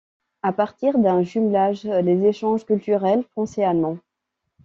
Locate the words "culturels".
2.65-3.23